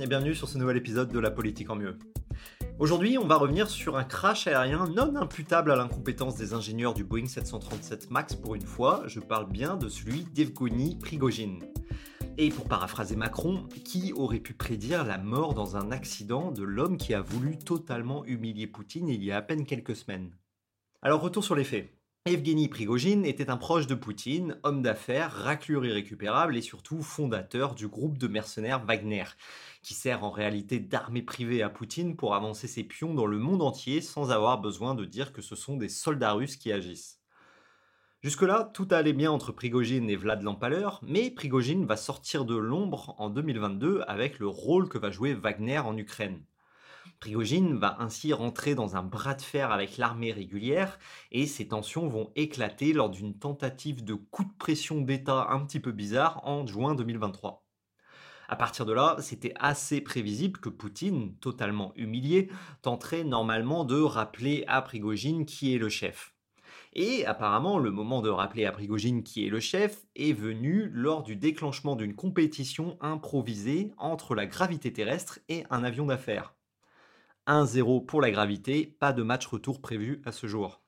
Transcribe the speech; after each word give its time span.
et 0.00 0.06
bienvenue 0.06 0.34
sur 0.34 0.48
ce 0.48 0.56
nouvel 0.56 0.78
épisode 0.78 1.12
de 1.12 1.18
La 1.18 1.30
politique 1.30 1.68
en 1.68 1.76
mieux. 1.76 1.98
Aujourd'hui, 2.78 3.18
on 3.18 3.26
va 3.26 3.36
revenir 3.36 3.68
sur 3.68 3.98
un 3.98 4.04
crash 4.04 4.46
aérien 4.46 4.86
non 4.86 5.14
imputable 5.16 5.70
à 5.70 5.76
l'incompétence 5.76 6.36
des 6.36 6.54
ingénieurs 6.54 6.94
du 6.94 7.04
Boeing 7.04 7.26
737 7.26 8.10
MAX 8.10 8.34
pour 8.34 8.54
une 8.54 8.64
fois, 8.64 9.02
je 9.06 9.20
parle 9.20 9.50
bien 9.50 9.76
de 9.76 9.90
celui 9.90 10.24
d'Evgeny 10.24 10.96
Prigogine. 10.96 11.64
Et 12.38 12.48
pour 12.48 12.64
paraphraser 12.64 13.14
Macron, 13.14 13.68
qui 13.84 14.14
aurait 14.14 14.40
pu 14.40 14.54
prédire 14.54 15.04
la 15.04 15.18
mort 15.18 15.52
dans 15.52 15.76
un 15.76 15.90
accident 15.90 16.50
de 16.50 16.62
l'homme 16.62 16.96
qui 16.96 17.12
a 17.12 17.20
voulu 17.20 17.58
totalement 17.58 18.24
humilier 18.24 18.66
Poutine 18.66 19.08
il 19.08 19.22
y 19.22 19.32
a 19.32 19.36
à 19.36 19.42
peine 19.42 19.66
quelques 19.66 19.96
semaines? 19.96 20.30
Alors 21.02 21.20
retour 21.20 21.44
sur 21.44 21.56
les 21.56 21.64
faits. 21.64 21.99
Evgeny 22.26 22.68
Prigogine 22.68 23.24
était 23.24 23.48
un 23.48 23.56
proche 23.56 23.86
de 23.86 23.94
Poutine, 23.94 24.58
homme 24.62 24.82
d'affaires, 24.82 25.32
raclure 25.32 25.86
irrécupérable 25.86 26.54
et 26.54 26.60
surtout 26.60 27.00
fondateur 27.00 27.74
du 27.74 27.88
groupe 27.88 28.18
de 28.18 28.28
mercenaires 28.28 28.84
Wagner, 28.84 29.24
qui 29.82 29.94
sert 29.94 30.22
en 30.22 30.30
réalité 30.30 30.80
d'armée 30.80 31.22
privée 31.22 31.62
à 31.62 31.70
Poutine 31.70 32.16
pour 32.16 32.34
avancer 32.34 32.68
ses 32.68 32.84
pions 32.84 33.14
dans 33.14 33.24
le 33.24 33.38
monde 33.38 33.62
entier 33.62 34.02
sans 34.02 34.32
avoir 34.32 34.60
besoin 34.60 34.94
de 34.94 35.06
dire 35.06 35.32
que 35.32 35.40
ce 35.40 35.56
sont 35.56 35.78
des 35.78 35.88
soldats 35.88 36.32
russes 36.32 36.56
qui 36.56 36.72
agissent. 36.72 37.22
Jusque-là, 38.20 38.70
tout 38.74 38.88
allait 38.90 39.14
bien 39.14 39.32
entre 39.32 39.50
Prigogine 39.50 40.10
et 40.10 40.16
Vlad 40.16 40.42
l'Empaleur, 40.42 41.00
mais 41.02 41.30
Prigogine 41.30 41.86
va 41.86 41.96
sortir 41.96 42.44
de 42.44 42.54
l'ombre 42.54 43.14
en 43.16 43.30
2022 43.30 44.02
avec 44.06 44.38
le 44.40 44.46
rôle 44.46 44.90
que 44.90 44.98
va 44.98 45.10
jouer 45.10 45.32
Wagner 45.32 45.78
en 45.78 45.96
Ukraine. 45.96 46.44
Prigogine 47.20 47.76
va 47.76 47.96
ainsi 48.00 48.32
rentrer 48.32 48.74
dans 48.74 48.96
un 48.96 49.02
bras 49.02 49.34
de 49.34 49.42
fer 49.42 49.72
avec 49.72 49.98
l'armée 49.98 50.32
régulière 50.32 50.98
et 51.30 51.46
ces 51.46 51.68
tensions 51.68 52.08
vont 52.08 52.32
éclater 52.34 52.92
lors 52.92 53.10
d'une 53.10 53.38
tentative 53.38 54.04
de 54.04 54.14
coup 54.14 54.44
de 54.44 54.56
pression 54.58 55.00
d'État 55.00 55.48
un 55.50 55.60
petit 55.66 55.80
peu 55.80 55.92
bizarre 55.92 56.40
en 56.46 56.66
juin 56.66 56.94
2023. 56.94 57.66
À 58.48 58.56
partir 58.56 58.84
de 58.84 58.92
là, 58.92 59.16
c'était 59.20 59.54
assez 59.60 60.00
prévisible 60.00 60.58
que 60.58 60.68
Poutine, 60.68 61.36
totalement 61.36 61.92
humilié, 61.94 62.50
tenterait 62.82 63.22
normalement 63.22 63.84
de 63.84 64.00
rappeler 64.00 64.64
à 64.66 64.82
Prigogine 64.82 65.46
qui 65.46 65.72
est 65.74 65.78
le 65.78 65.88
chef. 65.88 66.34
Et 66.92 67.24
apparemment, 67.26 67.78
le 67.78 67.92
moment 67.92 68.22
de 68.22 68.28
rappeler 68.28 68.64
à 68.64 68.72
Prigogine 68.72 69.22
qui 69.22 69.46
est 69.46 69.50
le 69.50 69.60
chef 69.60 70.04
est 70.16 70.32
venu 70.32 70.88
lors 70.92 71.22
du 71.22 71.36
déclenchement 71.36 71.94
d'une 71.94 72.16
compétition 72.16 72.96
improvisée 73.00 73.92
entre 73.98 74.34
la 74.34 74.46
gravité 74.46 74.92
terrestre 74.92 75.38
et 75.48 75.64
un 75.70 75.84
avion 75.84 76.06
d'affaires. 76.06 76.54
1-0 77.46 78.06
pour 78.06 78.20
la 78.20 78.30
gravité, 78.30 78.96
pas 78.98 79.12
de 79.12 79.22
match 79.22 79.46
retour 79.46 79.80
prévu 79.80 80.20
à 80.24 80.32
ce 80.32 80.46
jour. 80.46 80.82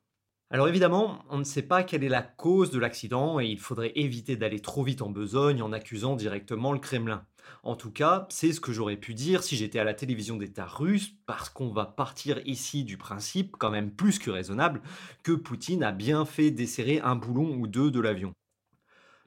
Alors 0.50 0.68
évidemment, 0.68 1.24
on 1.30 1.38
ne 1.38 1.44
sait 1.44 1.62
pas 1.62 1.82
quelle 1.82 2.04
est 2.04 2.10
la 2.10 2.22
cause 2.22 2.70
de 2.70 2.78
l'accident 2.78 3.40
et 3.40 3.46
il 3.46 3.58
faudrait 3.58 3.92
éviter 3.94 4.36
d'aller 4.36 4.60
trop 4.60 4.84
vite 4.84 5.00
en 5.00 5.08
besogne 5.08 5.62
en 5.62 5.72
accusant 5.72 6.14
directement 6.14 6.72
le 6.72 6.78
Kremlin. 6.78 7.24
En 7.62 7.74
tout 7.74 7.90
cas, 7.90 8.26
c'est 8.28 8.52
ce 8.52 8.60
que 8.60 8.70
j'aurais 8.72 8.98
pu 8.98 9.14
dire 9.14 9.42
si 9.42 9.56
j'étais 9.56 9.78
à 9.78 9.84
la 9.84 9.94
télévision 9.94 10.36
d'État 10.36 10.66
russe, 10.66 11.14
parce 11.24 11.48
qu'on 11.48 11.70
va 11.70 11.86
partir 11.86 12.40
ici 12.44 12.84
du 12.84 12.98
principe, 12.98 13.56
quand 13.58 13.70
même 13.70 13.92
plus 13.92 14.18
que 14.18 14.30
raisonnable, 14.30 14.82
que 15.22 15.32
Poutine 15.32 15.82
a 15.82 15.92
bien 15.92 16.26
fait 16.26 16.50
desserrer 16.50 17.00
un 17.00 17.16
boulon 17.16 17.56
ou 17.56 17.66
deux 17.66 17.90
de 17.90 18.00
l'avion. 18.00 18.34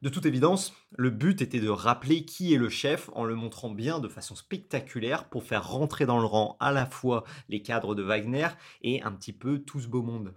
De 0.06 0.10
toute 0.12 0.28
évidence, 0.28 0.72
le 0.96 1.10
but 1.10 1.42
était 1.42 1.60
de 1.60 1.68
rappeler 1.68 2.26
qui 2.26 2.54
est 2.54 2.60
le 2.60 2.70
chef 2.70 3.10
en 3.14 3.24
le 3.24 3.34
montrant 3.34 3.72
bien 3.72 3.98
de 3.98 4.08
façon 4.08 4.36
spectaculaire 4.36 5.28
pour 5.30 5.44
faire 5.44 5.68
rentrer 5.68 6.06
dans 6.06 6.20
le 6.20 6.28
rang 6.28 6.58
à 6.60 6.72
la 6.72 6.86
fois 6.86 7.24
les 7.50 7.64
cadres 7.64 7.96
de 7.96 8.04
Wagner 8.04 8.50
et 8.84 9.02
un 9.02 9.12
petit 9.12 9.34
peu 9.34 9.58
tout 9.58 9.80
ce 9.80 9.88
beau 9.88 10.04
monde. 10.04 10.36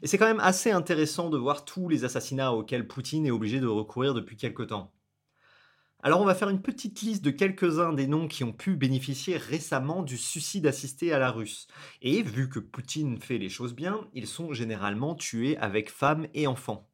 Et 0.00 0.06
c'est 0.06 0.16
quand 0.16 0.28
même 0.28 0.38
assez 0.38 0.70
intéressant 0.70 1.28
de 1.28 1.38
voir 1.38 1.64
tous 1.64 1.88
les 1.88 2.04
assassinats 2.04 2.52
auxquels 2.52 2.86
Poutine 2.86 3.26
est 3.26 3.32
obligé 3.32 3.58
de 3.58 3.66
recourir 3.66 4.14
depuis 4.14 4.36
quelque 4.36 4.62
temps. 4.62 4.92
Alors 6.04 6.20
on 6.20 6.24
va 6.24 6.36
faire 6.36 6.48
une 6.48 6.62
petite 6.62 7.02
liste 7.02 7.24
de 7.24 7.32
quelques-uns 7.32 7.92
des 7.92 8.06
noms 8.06 8.28
qui 8.28 8.44
ont 8.44 8.52
pu 8.52 8.76
bénéficier 8.76 9.38
récemment 9.38 10.04
du 10.04 10.16
suicide 10.16 10.68
assisté 10.68 11.12
à 11.12 11.18
la 11.18 11.32
russe. 11.32 11.66
Et 12.00 12.22
vu 12.22 12.48
que 12.48 12.60
Poutine 12.60 13.20
fait 13.20 13.38
les 13.38 13.48
choses 13.48 13.74
bien, 13.74 14.06
ils 14.14 14.28
sont 14.28 14.52
généralement 14.52 15.16
tués 15.16 15.56
avec 15.56 15.90
femmes 15.90 16.28
et 16.32 16.46
enfants. 16.46 16.91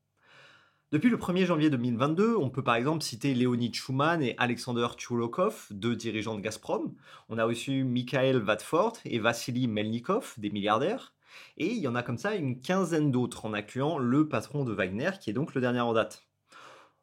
Depuis 0.90 1.10
le 1.10 1.18
1er 1.18 1.44
janvier 1.44 1.68
2022, 1.68 2.34
on 2.36 2.48
peut 2.48 2.62
par 2.62 2.74
exemple 2.74 3.04
citer 3.04 3.34
Leonid 3.34 3.74
Schuman 3.74 4.22
et 4.22 4.34
Alexander 4.38 4.86
Tchulokov, 4.96 5.66
deux 5.70 5.94
dirigeants 5.94 6.34
de 6.34 6.40
Gazprom. 6.40 6.94
On 7.28 7.36
a 7.36 7.44
aussi 7.44 7.82
Mikhail 7.82 8.38
Vatford 8.38 8.94
et 9.04 9.18
Vassili 9.18 9.68
Melnikov, 9.68 10.32
des 10.38 10.48
milliardaires. 10.48 11.12
Et 11.58 11.66
il 11.66 11.76
y 11.76 11.88
en 11.88 11.94
a 11.94 12.02
comme 12.02 12.16
ça 12.16 12.36
une 12.36 12.58
quinzaine 12.58 13.10
d'autres 13.10 13.44
en 13.44 13.52
incluant 13.52 13.98
le 13.98 14.28
patron 14.30 14.64
de 14.64 14.72
Wagner, 14.72 15.10
qui 15.20 15.28
est 15.28 15.34
donc 15.34 15.54
le 15.54 15.60
dernier 15.60 15.80
en 15.80 15.92
date. 15.92 16.26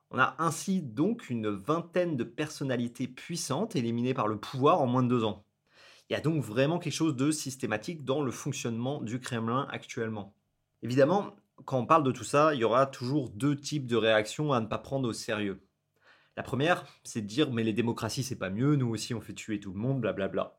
On 0.09 0.17
a 0.17 0.35
ainsi 0.39 0.81
donc 0.81 1.29
une 1.29 1.49
vingtaine 1.49 2.17
de 2.17 2.23
personnalités 2.23 3.07
puissantes 3.07 3.75
éliminées 3.75 4.15
par 4.15 4.27
le 4.27 4.39
pouvoir 4.39 4.81
en 4.81 4.87
moins 4.87 5.03
de 5.03 5.09
deux 5.09 5.23
ans. 5.25 5.45
Il 6.09 6.13
y 6.13 6.15
a 6.15 6.21
donc 6.21 6.43
vraiment 6.43 6.79
quelque 6.79 6.91
chose 6.91 7.15
de 7.15 7.29
systématique 7.29 8.03
dans 8.03 8.23
le 8.23 8.31
fonctionnement 8.31 8.99
du 8.99 9.19
Kremlin 9.19 9.67
actuellement. 9.69 10.33
Évidemment, 10.81 11.35
quand 11.63 11.79
on 11.79 11.85
parle 11.85 12.03
de 12.03 12.11
tout 12.11 12.23
ça, 12.23 12.53
il 12.53 12.59
y 12.59 12.63
aura 12.63 12.85
toujours 12.85 13.29
deux 13.29 13.55
types 13.55 13.87
de 13.87 13.95
réactions 13.95 14.51
à 14.51 14.59
ne 14.59 14.67
pas 14.67 14.77
prendre 14.77 15.07
au 15.07 15.13
sérieux. 15.13 15.61
La 16.37 16.43
première, 16.43 16.85
c'est 17.03 17.21
de 17.21 17.27
dire 17.27 17.51
mais 17.51 17.63
les 17.63 17.73
démocraties 17.73 18.23
c'est 18.23 18.35
pas 18.35 18.49
mieux, 18.49 18.75
nous 18.75 18.89
aussi 18.89 19.13
on 19.13 19.21
fait 19.21 19.33
tuer 19.33 19.59
tout 19.59 19.71
le 19.71 19.79
monde, 19.79 20.01
blablabla. 20.01 20.57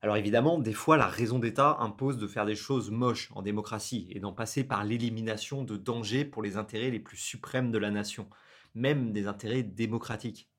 Alors 0.00 0.16
évidemment, 0.16 0.58
des 0.58 0.72
fois 0.72 0.96
la 0.96 1.06
raison 1.06 1.38
d'État 1.38 1.76
impose 1.78 2.18
de 2.18 2.26
faire 2.26 2.44
des 2.44 2.56
choses 2.56 2.90
moches 2.90 3.30
en 3.36 3.42
démocratie 3.42 4.08
et 4.10 4.18
d'en 4.18 4.32
passer 4.32 4.64
par 4.64 4.84
l'élimination 4.84 5.62
de 5.62 5.76
dangers 5.76 6.24
pour 6.24 6.42
les 6.42 6.56
intérêts 6.56 6.90
les 6.90 6.98
plus 6.98 7.16
suprêmes 7.16 7.70
de 7.70 7.78
la 7.78 7.92
nation, 7.92 8.28
même 8.74 9.12
des 9.12 9.28
intérêts 9.28 9.62
démocratiques. 9.62 10.51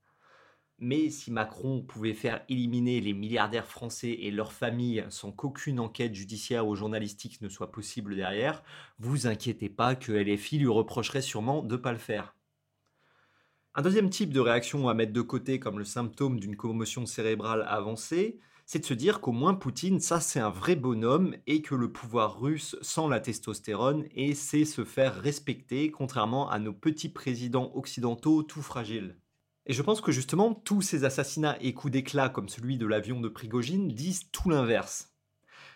Mais 0.85 1.09
si 1.09 1.31
Macron 1.31 1.81
pouvait 1.81 2.13
faire 2.13 2.43
éliminer 2.49 2.99
les 2.99 3.13
milliardaires 3.13 3.69
français 3.69 4.17
et 4.19 4.31
leurs 4.31 4.51
familles 4.51 5.05
sans 5.07 5.31
qu'aucune 5.31 5.79
enquête 5.79 6.13
judiciaire 6.13 6.67
ou 6.67 6.75
journalistique 6.75 7.41
ne 7.41 7.47
soit 7.47 7.71
possible 7.71 8.17
derrière, 8.17 8.63
vous 8.99 9.25
inquiétez 9.25 9.69
pas 9.69 9.95
que 9.95 10.11
LFI 10.11 10.57
lui 10.57 10.67
reprocherait 10.67 11.21
sûrement 11.21 11.63
de 11.63 11.77
ne 11.77 11.81
pas 11.81 11.93
le 11.93 11.97
faire. 11.97 12.35
Un 13.75 13.81
deuxième 13.81 14.09
type 14.09 14.33
de 14.33 14.41
réaction 14.41 14.89
à 14.89 14.93
mettre 14.93 15.13
de 15.13 15.21
côté 15.21 15.57
comme 15.57 15.79
le 15.79 15.85
symptôme 15.85 16.37
d'une 16.37 16.57
commotion 16.57 17.05
cérébrale 17.05 17.65
avancée, 17.69 18.41
c'est 18.65 18.79
de 18.79 18.85
se 18.85 18.93
dire 18.93 19.21
qu'au 19.21 19.31
moins 19.31 19.53
Poutine, 19.53 20.01
ça 20.01 20.19
c'est 20.19 20.41
un 20.41 20.49
vrai 20.49 20.75
bonhomme 20.75 21.37
et 21.47 21.61
que 21.61 21.75
le 21.75 21.93
pouvoir 21.93 22.41
russe 22.41 22.75
sent 22.81 23.07
la 23.09 23.21
testostérone 23.21 24.03
et 24.15 24.35
sait 24.35 24.65
se 24.65 24.83
faire 24.83 25.15
respecter, 25.15 25.91
contrairement 25.91 26.49
à 26.49 26.59
nos 26.59 26.73
petits 26.73 27.07
présidents 27.07 27.71
occidentaux 27.73 28.43
tout 28.43 28.61
fragiles. 28.61 29.15
Et 29.65 29.73
je 29.73 29.81
pense 29.81 30.01
que 30.01 30.11
justement, 30.11 30.53
tous 30.53 30.81
ces 30.81 31.05
assassinats 31.05 31.57
et 31.61 31.73
coups 31.73 31.93
d'éclat 31.93 32.29
comme 32.29 32.49
celui 32.49 32.77
de 32.77 32.85
l'avion 32.85 33.21
de 33.21 33.29
Prigogine 33.29 33.87
disent 33.87 34.29
tout 34.31 34.49
l'inverse. 34.49 35.13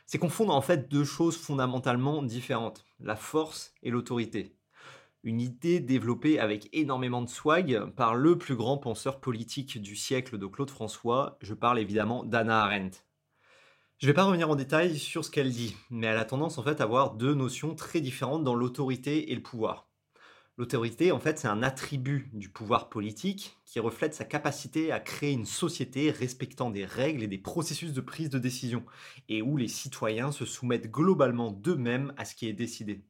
C'est 0.05 0.19
confondre 0.19 0.53
en 0.53 0.61
fait 0.61 0.89
deux 0.89 1.05
choses 1.05 1.37
fondamentalement 1.37 2.23
différentes, 2.23 2.85
la 2.99 3.15
force 3.15 3.73
et 3.83 3.89
l'autorité 3.89 4.57
une 5.27 5.41
idée 5.41 5.81
développée 5.81 6.39
avec 6.39 6.69
énormément 6.71 7.21
de 7.21 7.29
swag 7.29 7.91
par 7.97 8.15
le 8.15 8.37
plus 8.37 8.55
grand 8.55 8.77
penseur 8.77 9.19
politique 9.19 9.81
du 9.81 9.95
siècle 9.95 10.37
de 10.37 10.45
Claude 10.45 10.69
François, 10.69 11.37
je 11.41 11.53
parle 11.53 11.79
évidemment 11.79 12.23
d'Anna 12.23 12.63
Arendt. 12.63 12.99
Je 13.97 14.05
ne 14.05 14.11
vais 14.11 14.15
pas 14.15 14.23
revenir 14.23 14.49
en 14.49 14.55
détail 14.55 14.97
sur 14.97 15.25
ce 15.25 15.31
qu'elle 15.31 15.51
dit, 15.51 15.75
mais 15.89 16.07
elle 16.07 16.17
a 16.17 16.23
tendance 16.23 16.57
en 16.57 16.63
fait 16.63 16.79
à 16.79 16.85
avoir 16.85 17.15
deux 17.15 17.33
notions 17.33 17.75
très 17.75 17.99
différentes 17.99 18.45
dans 18.45 18.55
l'autorité 18.55 19.31
et 19.31 19.35
le 19.35 19.41
pouvoir. 19.41 19.86
L'autorité, 20.57 21.11
en 21.11 21.19
fait, 21.19 21.37
c'est 21.37 21.47
un 21.47 21.61
attribut 21.61 22.31
du 22.33 22.49
pouvoir 22.49 22.89
politique 22.89 23.57
qui 23.63 23.79
reflète 23.79 24.15
sa 24.15 24.25
capacité 24.25 24.91
à 24.91 24.99
créer 24.99 25.31
une 25.31 25.45
société 25.45 26.09
respectant 26.09 26.71
des 26.71 26.83
règles 26.83 27.21
et 27.21 27.27
des 27.27 27.37
processus 27.37 27.93
de 27.93 28.01
prise 28.01 28.31
de 28.31 28.39
décision, 28.39 28.83
et 29.29 29.43
où 29.43 29.55
les 29.55 29.67
citoyens 29.67 30.31
se 30.31 30.45
soumettent 30.45 30.89
globalement 30.89 31.51
d'eux-mêmes 31.51 32.11
à 32.17 32.25
ce 32.25 32.33
qui 32.33 32.47
est 32.47 32.53
décidé. 32.53 33.03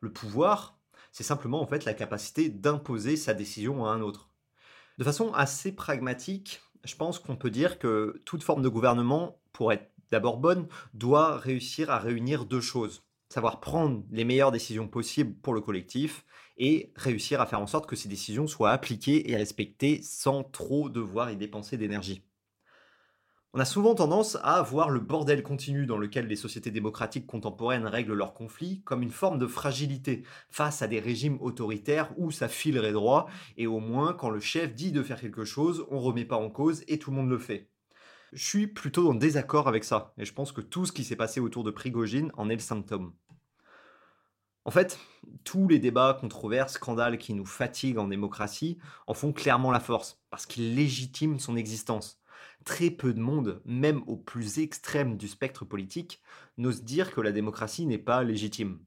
Le 0.00 0.12
pouvoir, 0.12 0.78
c'est 1.10 1.24
simplement 1.24 1.60
en 1.60 1.66
fait 1.66 1.84
la 1.84 1.94
capacité 1.94 2.50
d'imposer 2.50 3.16
sa 3.16 3.34
décision 3.34 3.84
à 3.84 3.90
un 3.90 4.00
autre. 4.00 4.30
De 4.98 5.04
façon 5.04 5.32
assez 5.34 5.72
pragmatique, 5.74 6.60
je 6.84 6.94
pense 6.94 7.18
qu'on 7.18 7.36
peut 7.36 7.50
dire 7.50 7.80
que 7.80 8.22
toute 8.24 8.44
forme 8.44 8.62
de 8.62 8.68
gouvernement, 8.68 9.40
pour 9.52 9.72
être 9.72 9.90
d'abord 10.12 10.36
bonne, 10.38 10.68
doit 10.94 11.36
réussir 11.36 11.90
à 11.90 11.98
réunir 11.98 12.44
deux 12.44 12.60
choses. 12.60 13.02
Savoir 13.28 13.58
prendre 13.58 14.04
les 14.12 14.24
meilleures 14.24 14.52
décisions 14.52 14.86
possibles 14.86 15.34
pour 15.34 15.52
le 15.52 15.60
collectif 15.60 16.24
et 16.56 16.92
réussir 16.96 17.40
à 17.40 17.46
faire 17.46 17.60
en 17.60 17.66
sorte 17.66 17.86
que 17.86 17.96
ces 17.96 18.08
décisions 18.08 18.46
soient 18.46 18.70
appliquées 18.70 19.30
et 19.30 19.36
respectées 19.36 20.00
sans 20.02 20.44
trop 20.44 20.88
devoir 20.88 21.30
y 21.30 21.36
dépenser 21.36 21.76
d'énergie. 21.76 22.22
On 23.58 23.58
a 23.58 23.64
souvent 23.64 23.94
tendance 23.94 24.36
à 24.42 24.60
voir 24.60 24.90
le 24.90 25.00
bordel 25.00 25.42
continu 25.42 25.86
dans 25.86 25.96
lequel 25.96 26.26
les 26.26 26.36
sociétés 26.36 26.70
démocratiques 26.70 27.26
contemporaines 27.26 27.86
règlent 27.86 28.12
leurs 28.12 28.34
conflits 28.34 28.82
comme 28.84 29.02
une 29.02 29.10
forme 29.10 29.38
de 29.38 29.46
fragilité 29.46 30.24
face 30.50 30.82
à 30.82 30.88
des 30.88 31.00
régimes 31.00 31.38
autoritaires 31.40 32.12
où 32.18 32.30
ça 32.30 32.48
filerait 32.48 32.92
droit 32.92 33.30
et 33.56 33.66
au 33.66 33.80
moins 33.80 34.12
quand 34.12 34.28
le 34.28 34.40
chef 34.40 34.74
dit 34.74 34.92
de 34.92 35.02
faire 35.02 35.18
quelque 35.18 35.46
chose, 35.46 35.86
on 35.90 36.00
remet 36.00 36.26
pas 36.26 36.36
en 36.36 36.50
cause 36.50 36.84
et 36.86 36.98
tout 36.98 37.10
le 37.10 37.16
monde 37.16 37.30
le 37.30 37.38
fait. 37.38 37.70
Je 38.34 38.44
suis 38.44 38.66
plutôt 38.66 39.08
en 39.08 39.14
désaccord 39.14 39.68
avec 39.68 39.84
ça 39.84 40.12
et 40.18 40.26
je 40.26 40.34
pense 40.34 40.52
que 40.52 40.60
tout 40.60 40.84
ce 40.84 40.92
qui 40.92 41.02
s'est 41.02 41.16
passé 41.16 41.40
autour 41.40 41.64
de 41.64 41.70
Prigogine 41.70 42.32
en 42.36 42.50
est 42.50 42.56
le 42.56 42.60
symptôme. 42.60 43.14
En 44.66 44.72
fait, 44.72 44.98
tous 45.44 45.68
les 45.68 45.78
débats, 45.78 46.18
controverses, 46.20 46.72
scandales 46.74 47.18
qui 47.18 47.34
nous 47.34 47.46
fatiguent 47.46 47.98
en 47.98 48.08
démocratie 48.08 48.78
en 49.06 49.14
font 49.14 49.32
clairement 49.32 49.70
la 49.70 49.78
force, 49.78 50.20
parce 50.28 50.44
qu'ils 50.44 50.74
légitiment 50.74 51.38
son 51.38 51.56
existence 51.56 52.20
très 52.64 52.90
peu 52.90 53.14
de 53.14 53.20
monde, 53.20 53.62
même 53.64 54.02
au 54.08 54.16
plus 54.16 54.58
extrême 54.58 55.16
du 55.16 55.28
spectre 55.28 55.64
politique, 55.64 56.20
n'ose 56.58 56.82
dire 56.82 57.12
que 57.12 57.20
la 57.20 57.30
démocratie 57.30 57.86
n'est 57.86 57.96
pas 57.96 58.24
légitime. 58.24 58.80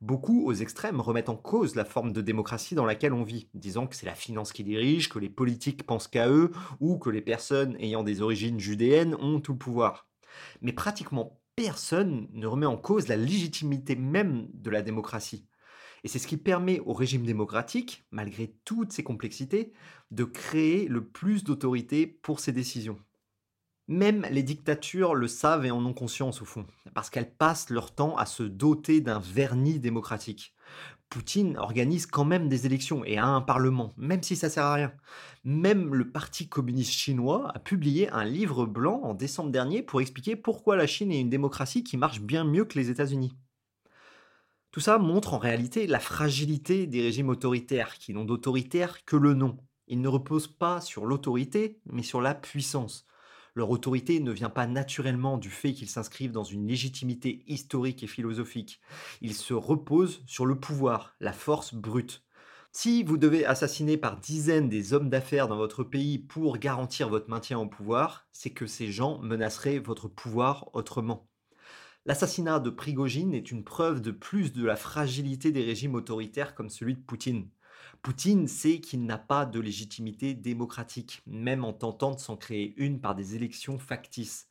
Beaucoup 0.00 0.46
aux 0.46 0.52
extrêmes 0.52 1.00
remettent 1.00 1.28
en 1.28 1.36
cause 1.36 1.76
la 1.76 1.84
forme 1.84 2.12
de 2.12 2.22
démocratie 2.22 2.74
dans 2.74 2.86
laquelle 2.86 3.12
on 3.12 3.22
vit, 3.22 3.48
disant 3.54 3.86
que 3.86 3.94
c'est 3.94 4.06
la 4.06 4.16
finance 4.16 4.52
qui 4.52 4.64
dirige, 4.64 5.10
que 5.10 5.20
les 5.20 5.28
politiques 5.28 5.86
pensent 5.86 6.08
qu'à 6.08 6.28
eux, 6.28 6.50
ou 6.80 6.98
que 6.98 7.08
les 7.08 7.22
personnes 7.22 7.76
ayant 7.78 8.02
des 8.02 8.20
origines 8.20 8.58
judéennes 8.58 9.14
ont 9.14 9.38
tout 9.38 9.52
le 9.52 9.58
pouvoir. 9.58 10.08
Mais 10.60 10.72
pratiquement 10.72 11.39
personne 11.64 12.26
ne 12.32 12.46
remet 12.46 12.64
en 12.64 12.78
cause 12.78 13.08
la 13.08 13.16
légitimité 13.16 13.94
même 13.94 14.48
de 14.54 14.70
la 14.70 14.80
démocratie. 14.80 15.46
Et 16.02 16.08
c'est 16.08 16.18
ce 16.18 16.26
qui 16.26 16.38
permet 16.38 16.80
au 16.80 16.94
régime 16.94 17.26
démocratique, 17.26 18.06
malgré 18.10 18.56
toutes 18.64 18.92
ses 18.92 19.02
complexités, 19.02 19.74
de 20.10 20.24
créer 20.24 20.88
le 20.88 21.04
plus 21.06 21.44
d'autorité 21.44 22.06
pour 22.06 22.40
ses 22.40 22.52
décisions. 22.52 22.98
Même 23.88 24.26
les 24.30 24.42
dictatures 24.42 25.14
le 25.14 25.28
savent 25.28 25.66
et 25.66 25.70
en 25.70 25.84
ont 25.84 25.92
conscience 25.92 26.40
au 26.40 26.46
fond, 26.46 26.66
parce 26.94 27.10
qu'elles 27.10 27.34
passent 27.34 27.68
leur 27.68 27.94
temps 27.94 28.16
à 28.16 28.24
se 28.24 28.42
doter 28.42 29.02
d'un 29.02 29.18
vernis 29.18 29.80
démocratique. 29.80 30.54
Poutine 31.10 31.56
organise 31.56 32.06
quand 32.06 32.24
même 32.24 32.48
des 32.48 32.66
élections 32.66 33.04
et 33.04 33.18
a 33.18 33.26
un 33.26 33.40
parlement, 33.40 33.92
même 33.96 34.22
si 34.22 34.36
ça 34.36 34.48
sert 34.48 34.64
à 34.64 34.74
rien. 34.74 34.92
Même 35.42 35.92
le 35.92 36.08
Parti 36.08 36.48
communiste 36.48 36.92
chinois 36.92 37.50
a 37.52 37.58
publié 37.58 38.08
un 38.10 38.24
livre 38.24 38.64
blanc 38.64 39.00
en 39.02 39.12
décembre 39.12 39.50
dernier 39.50 39.82
pour 39.82 40.00
expliquer 40.00 40.36
pourquoi 40.36 40.76
la 40.76 40.86
Chine 40.86 41.10
est 41.10 41.20
une 41.20 41.28
démocratie 41.28 41.82
qui 41.82 41.96
marche 41.96 42.20
bien 42.20 42.44
mieux 42.44 42.64
que 42.64 42.78
les 42.78 42.90
États-Unis. 42.90 43.34
Tout 44.70 44.78
ça 44.78 44.98
montre 44.98 45.34
en 45.34 45.38
réalité 45.38 45.88
la 45.88 45.98
fragilité 45.98 46.86
des 46.86 47.02
régimes 47.02 47.28
autoritaires, 47.28 47.98
qui 47.98 48.14
n'ont 48.14 48.24
d'autoritaire 48.24 49.04
que 49.04 49.16
le 49.16 49.34
nom. 49.34 49.58
Ils 49.88 50.00
ne 50.00 50.06
reposent 50.06 50.46
pas 50.46 50.80
sur 50.80 51.06
l'autorité, 51.06 51.80
mais 51.86 52.04
sur 52.04 52.20
la 52.20 52.36
puissance. 52.36 53.04
Leur 53.60 53.68
autorité 53.68 54.20
ne 54.20 54.32
vient 54.32 54.48
pas 54.48 54.66
naturellement 54.66 55.36
du 55.36 55.50
fait 55.50 55.74
qu'ils 55.74 55.90
s'inscrivent 55.90 56.32
dans 56.32 56.44
une 56.44 56.66
légitimité 56.66 57.44
historique 57.46 58.02
et 58.02 58.06
philosophique. 58.06 58.80
Ils 59.20 59.34
se 59.34 59.52
reposent 59.52 60.22
sur 60.24 60.46
le 60.46 60.58
pouvoir, 60.58 61.14
la 61.20 61.34
force 61.34 61.74
brute. 61.74 62.24
Si 62.72 63.02
vous 63.02 63.18
devez 63.18 63.44
assassiner 63.44 63.98
par 63.98 64.18
dizaines 64.18 64.70
des 64.70 64.94
hommes 64.94 65.10
d'affaires 65.10 65.46
dans 65.46 65.58
votre 65.58 65.84
pays 65.84 66.18
pour 66.18 66.56
garantir 66.56 67.10
votre 67.10 67.28
maintien 67.28 67.58
au 67.58 67.66
pouvoir, 67.66 68.26
c'est 68.32 68.48
que 68.48 68.66
ces 68.66 68.90
gens 68.90 69.18
menaceraient 69.18 69.78
votre 69.78 70.08
pouvoir 70.08 70.70
autrement. 70.74 71.28
L'assassinat 72.06 72.60
de 72.60 72.70
Prigogine 72.70 73.34
est 73.34 73.50
une 73.50 73.62
preuve 73.64 74.00
de 74.00 74.10
plus 74.10 74.54
de 74.54 74.64
la 74.64 74.76
fragilité 74.76 75.52
des 75.52 75.64
régimes 75.64 75.96
autoritaires 75.96 76.54
comme 76.54 76.70
celui 76.70 76.94
de 76.94 77.02
Poutine. 77.02 77.50
Poutine 78.02 78.48
sait 78.48 78.80
qu'il 78.80 79.04
n'a 79.04 79.18
pas 79.18 79.44
de 79.44 79.60
légitimité 79.60 80.32
démocratique, 80.32 81.22
même 81.26 81.64
en 81.64 81.74
tentant 81.74 82.14
de 82.14 82.18
s'en 82.18 82.34
créer 82.34 82.72
une 82.78 82.98
par 82.98 83.14
des 83.14 83.36
élections 83.36 83.78
factices. 83.78 84.48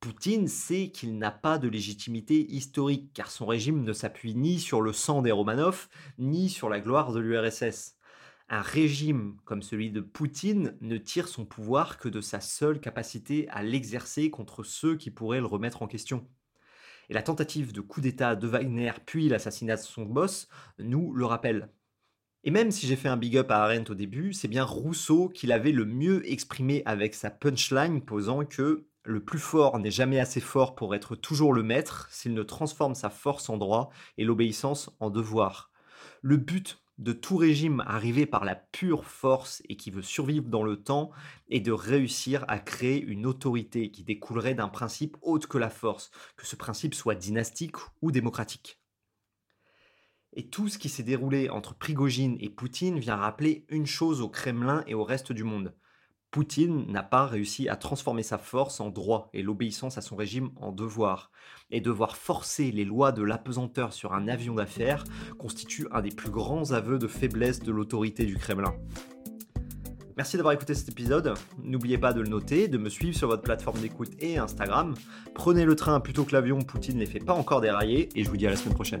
Poutine 0.00 0.48
sait 0.48 0.90
qu'il 0.90 1.16
n'a 1.16 1.30
pas 1.30 1.58
de 1.58 1.68
légitimité 1.68 2.50
historique, 2.52 3.12
car 3.14 3.30
son 3.30 3.46
régime 3.46 3.84
ne 3.84 3.92
s'appuie 3.92 4.34
ni 4.34 4.58
sur 4.58 4.80
le 4.80 4.92
sang 4.92 5.22
des 5.22 5.30
Romanov, 5.30 5.88
ni 6.18 6.48
sur 6.48 6.68
la 6.68 6.80
gloire 6.80 7.12
de 7.12 7.20
l'URSS. 7.20 7.96
Un 8.48 8.62
régime 8.62 9.36
comme 9.44 9.62
celui 9.62 9.92
de 9.92 10.00
Poutine 10.00 10.76
ne 10.80 10.96
tire 10.96 11.28
son 11.28 11.44
pouvoir 11.44 11.96
que 11.96 12.08
de 12.08 12.20
sa 12.20 12.40
seule 12.40 12.80
capacité 12.80 13.48
à 13.50 13.62
l'exercer 13.62 14.30
contre 14.30 14.64
ceux 14.64 14.96
qui 14.96 15.12
pourraient 15.12 15.38
le 15.38 15.46
remettre 15.46 15.82
en 15.82 15.86
question. 15.86 16.26
Et 17.08 17.14
la 17.14 17.22
tentative 17.22 17.72
de 17.72 17.80
coup 17.80 18.00
d'État 18.00 18.34
de 18.34 18.48
Wagner 18.48 18.92
puis 19.06 19.28
l'assassinat 19.28 19.76
de 19.76 19.82
son 19.82 20.06
boss 20.06 20.48
nous 20.80 21.12
le 21.14 21.26
rappellent. 21.26 21.70
Et 22.42 22.50
même 22.50 22.70
si 22.70 22.86
j'ai 22.86 22.96
fait 22.96 23.08
un 23.08 23.18
big 23.18 23.36
up 23.36 23.50
à 23.50 23.64
Arendt 23.64 23.90
au 23.90 23.94
début, 23.94 24.32
c'est 24.32 24.48
bien 24.48 24.64
Rousseau 24.64 25.28
qui 25.28 25.46
l'avait 25.46 25.72
le 25.72 25.84
mieux 25.84 26.26
exprimé 26.30 26.82
avec 26.86 27.14
sa 27.14 27.30
punchline 27.30 28.00
posant 28.00 28.46
que 28.46 28.86
le 29.04 29.22
plus 29.22 29.38
fort 29.38 29.78
n'est 29.78 29.90
jamais 29.90 30.18
assez 30.18 30.40
fort 30.40 30.74
pour 30.74 30.94
être 30.94 31.16
toujours 31.16 31.52
le 31.52 31.62
maître 31.62 32.08
s'il 32.10 32.32
ne 32.32 32.42
transforme 32.42 32.94
sa 32.94 33.10
force 33.10 33.50
en 33.50 33.58
droit 33.58 33.90
et 34.16 34.24
l'obéissance 34.24 34.90
en 35.00 35.10
devoir. 35.10 35.70
Le 36.22 36.38
but 36.38 36.82
de 36.96 37.12
tout 37.12 37.36
régime 37.36 37.82
arrivé 37.86 38.24
par 38.24 38.46
la 38.46 38.54
pure 38.54 39.04
force 39.04 39.62
et 39.68 39.76
qui 39.76 39.90
veut 39.90 40.02
survivre 40.02 40.48
dans 40.48 40.62
le 40.62 40.82
temps 40.82 41.10
est 41.50 41.60
de 41.60 41.72
réussir 41.72 42.46
à 42.48 42.58
créer 42.58 43.02
une 43.02 43.26
autorité 43.26 43.90
qui 43.90 44.02
découlerait 44.02 44.54
d'un 44.54 44.68
principe 44.68 45.16
autre 45.20 45.48
que 45.48 45.58
la 45.58 45.70
force, 45.70 46.10
que 46.36 46.46
ce 46.46 46.56
principe 46.56 46.94
soit 46.94 47.14
dynastique 47.14 47.76
ou 48.00 48.12
démocratique. 48.12 48.79
Et 50.32 50.46
tout 50.48 50.68
ce 50.68 50.78
qui 50.78 50.88
s'est 50.88 51.02
déroulé 51.02 51.50
entre 51.50 51.74
Prigogine 51.74 52.36
et 52.40 52.48
Poutine 52.48 52.98
vient 52.98 53.16
rappeler 53.16 53.64
une 53.68 53.86
chose 53.86 54.20
au 54.20 54.28
Kremlin 54.28 54.84
et 54.86 54.94
au 54.94 55.02
reste 55.02 55.32
du 55.32 55.42
monde. 55.42 55.74
Poutine 56.30 56.86
n'a 56.86 57.02
pas 57.02 57.26
réussi 57.26 57.68
à 57.68 57.74
transformer 57.74 58.22
sa 58.22 58.38
force 58.38 58.78
en 58.78 58.90
droit 58.90 59.28
et 59.32 59.42
l'obéissance 59.42 59.98
à 59.98 60.00
son 60.00 60.14
régime 60.14 60.50
en 60.54 60.70
devoir. 60.70 61.32
Et 61.72 61.80
devoir 61.80 62.16
forcer 62.16 62.70
les 62.70 62.84
lois 62.84 63.10
de 63.10 63.22
l'apesanteur 63.22 63.92
sur 63.92 64.12
un 64.12 64.28
avion 64.28 64.54
d'affaires 64.54 65.02
constitue 65.38 65.88
un 65.90 66.02
des 66.02 66.10
plus 66.10 66.30
grands 66.30 66.70
aveux 66.70 66.98
de 66.98 67.08
faiblesse 67.08 67.58
de 67.58 67.72
l'autorité 67.72 68.24
du 68.24 68.36
Kremlin. 68.36 68.74
Merci 70.16 70.36
d'avoir 70.36 70.54
écouté 70.54 70.74
cet 70.74 70.88
épisode. 70.90 71.34
N'oubliez 71.62 71.98
pas 71.98 72.12
de 72.12 72.20
le 72.20 72.28
noter, 72.28 72.68
de 72.68 72.78
me 72.78 72.90
suivre 72.90 73.16
sur 73.16 73.26
votre 73.26 73.42
plateforme 73.42 73.80
d'écoute 73.80 74.10
et 74.20 74.38
Instagram. 74.38 74.94
Prenez 75.34 75.64
le 75.64 75.74
train 75.74 75.98
plutôt 75.98 76.24
que 76.24 76.32
l'avion, 76.32 76.60
Poutine 76.60 76.94
ne 76.94 77.00
les 77.00 77.06
fait 77.06 77.18
pas 77.18 77.32
encore 77.32 77.60
dérailler 77.60 78.08
et 78.14 78.22
je 78.22 78.30
vous 78.30 78.36
dis 78.36 78.46
à 78.46 78.50
la 78.50 78.56
semaine 78.56 78.74
prochaine. 78.74 79.00